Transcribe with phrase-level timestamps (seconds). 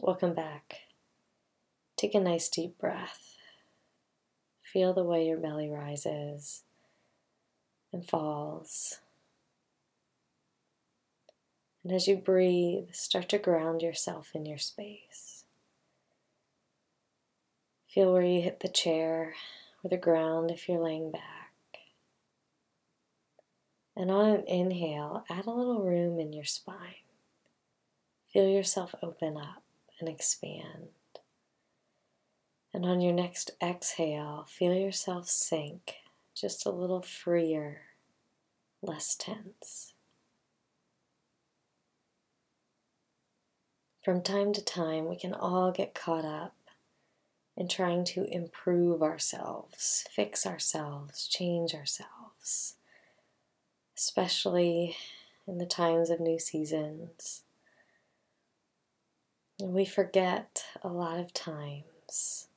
[0.00, 0.82] Welcome back.
[1.96, 3.36] Take a nice deep breath.
[4.62, 6.62] Feel the way your belly rises
[7.92, 9.00] and falls.
[11.82, 15.42] And as you breathe, start to ground yourself in your space.
[17.92, 19.34] Feel where you hit the chair
[19.82, 21.80] or the ground if you're laying back.
[23.96, 27.02] And on an inhale, add a little room in your spine.
[28.32, 29.64] Feel yourself open up
[30.00, 30.88] and expand.
[32.72, 35.96] And on your next exhale, feel yourself sink
[36.34, 37.80] just a little freer,
[38.82, 39.94] less tense.
[44.04, 46.54] From time to time, we can all get caught up
[47.56, 52.76] in trying to improve ourselves, fix ourselves, change ourselves,
[53.96, 54.96] especially
[55.46, 57.42] in the times of new seasons.
[59.60, 62.48] And we forget a lot of times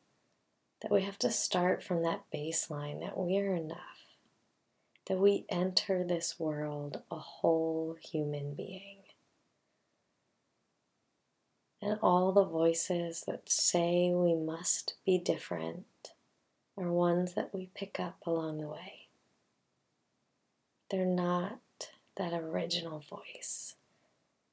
[0.82, 4.18] that we have to start from that baseline that we are enough,
[5.08, 8.98] that we enter this world a whole human being.
[11.82, 15.86] And all the voices that say we must be different
[16.78, 19.08] are ones that we pick up along the way.
[20.92, 21.60] They're not
[22.18, 23.76] that original voice,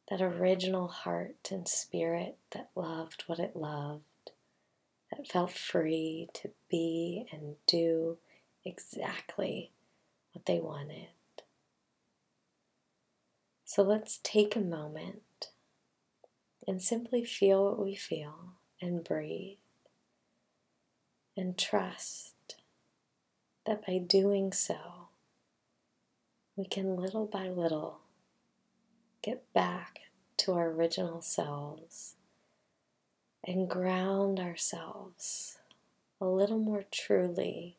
[0.09, 4.33] that original heart and spirit that loved what it loved,
[5.11, 8.17] that felt free to be and do
[8.65, 9.71] exactly
[10.33, 11.09] what they wanted.
[13.65, 15.51] So let's take a moment
[16.67, 19.59] and simply feel what we feel and breathe
[21.37, 22.57] and trust
[23.67, 25.09] that by doing so,
[26.57, 28.01] we can little by little
[29.29, 30.01] get back
[30.39, 32.15] to our original selves
[33.45, 35.59] and ground ourselves
[36.19, 37.77] a little more truly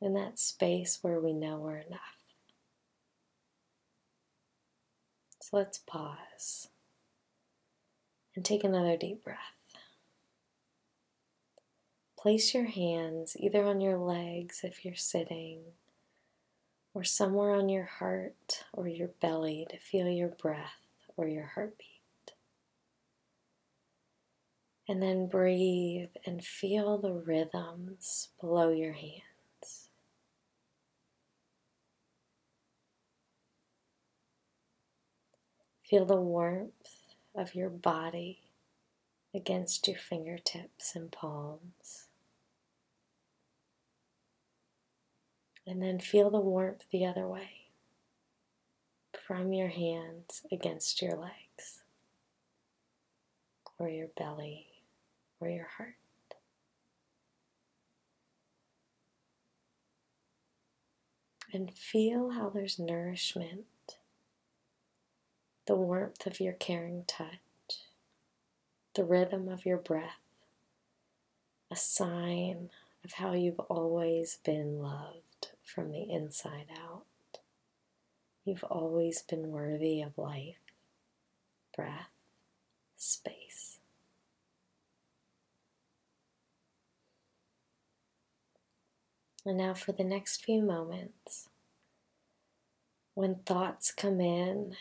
[0.00, 2.22] in that space where we know we're enough.
[5.42, 6.68] So let's pause
[8.36, 9.38] and take another deep breath.
[12.16, 15.62] Place your hands either on your legs if you're sitting,
[16.94, 20.80] or somewhere on your heart or your belly to feel your breath
[21.16, 21.86] or your heartbeat.
[24.88, 29.88] And then breathe and feel the rhythms below your hands.
[35.84, 36.72] Feel the warmth
[37.34, 38.40] of your body
[39.34, 42.07] against your fingertips and palms.
[45.68, 47.66] And then feel the warmth the other way
[49.26, 51.82] from your hands against your legs
[53.78, 54.68] or your belly
[55.38, 55.96] or your heart.
[61.52, 63.66] And feel how there's nourishment
[65.66, 67.84] the warmth of your caring touch,
[68.94, 70.22] the rhythm of your breath,
[71.70, 72.70] a sign
[73.04, 75.27] of how you've always been loved
[75.68, 77.04] from the inside out.
[78.44, 80.56] You've always been worthy of life,
[81.76, 82.10] breath,
[82.96, 83.78] space.
[89.44, 91.48] And now, for the next few moments,
[93.14, 94.74] when thoughts come in,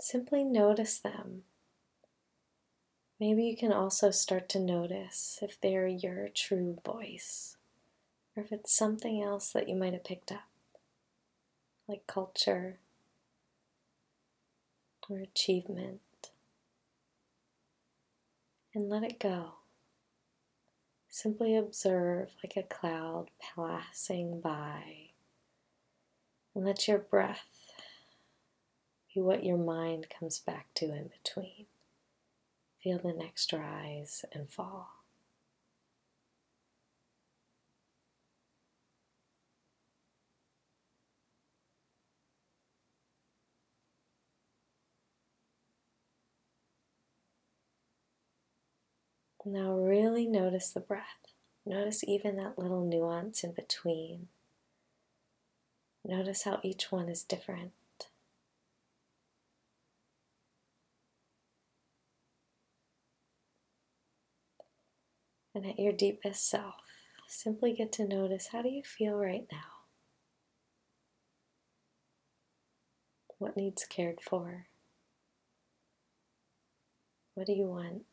[0.00, 1.42] Simply notice them.
[3.20, 7.58] Maybe you can also start to notice if they're your true voice
[8.40, 10.48] or if it's something else that you might have picked up,
[11.86, 12.78] like culture
[15.08, 16.00] or achievement.
[18.72, 19.54] And let it go.
[21.08, 25.10] Simply observe like a cloud passing by
[26.54, 27.72] and let your breath
[29.12, 31.66] be what your mind comes back to in between.
[32.82, 34.99] Feel the next rise and fall.
[49.44, 51.32] Now, really notice the breath.
[51.64, 54.28] Notice even that little nuance in between.
[56.04, 57.72] Notice how each one is different.
[65.54, 66.76] and at your deepest self,
[67.26, 69.58] simply get to notice how do you feel right now?
[73.38, 74.66] What needs cared for?
[77.34, 78.04] What do you want?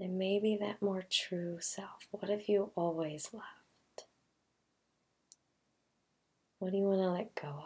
[0.00, 2.08] And maybe that more true self.
[2.10, 4.04] What have you always loved?
[6.58, 7.64] What do you want to let go of?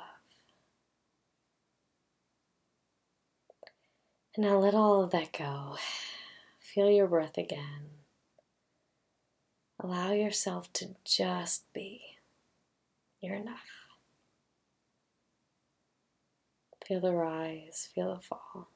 [4.35, 5.77] And now let all of that go.
[6.59, 7.91] Feel your breath again.
[9.79, 12.01] Allow yourself to just be.
[13.21, 13.61] You're enough.
[16.85, 18.74] Feel the rise, feel the fall.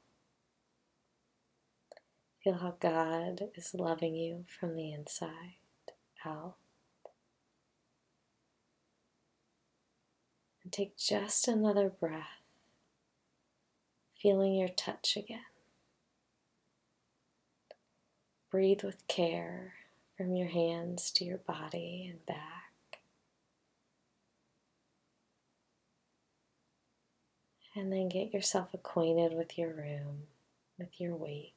[2.49, 5.59] Feel how God is loving you from the inside
[6.25, 6.55] out.
[10.65, 12.41] And take just another breath,
[14.17, 15.41] feeling your touch again.
[18.50, 19.75] Breathe with care
[20.17, 23.00] from your hands to your body and back.
[27.77, 30.29] And then get yourself acquainted with your room,
[30.79, 31.53] with your weight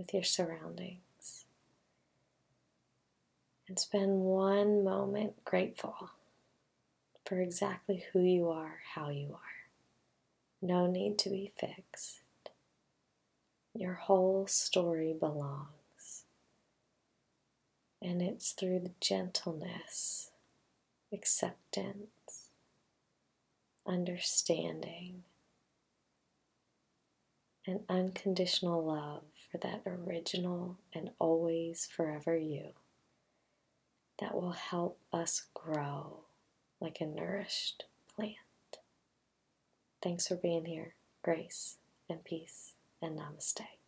[0.00, 1.44] with your surroundings.
[3.68, 6.10] And spend one moment grateful
[7.26, 10.66] for exactly who you are, how you are.
[10.66, 12.22] No need to be fixed.
[13.74, 16.24] Your whole story belongs.
[18.02, 20.30] And it's through the gentleness,
[21.12, 22.48] acceptance,
[23.86, 25.24] understanding,
[27.66, 32.70] and unconditional love for that original and always forever you
[34.20, 36.20] that will help us grow
[36.80, 38.36] like a nourished plant.
[40.02, 40.94] Thanks for being here.
[41.22, 41.76] Grace
[42.08, 43.79] and peace and namaste.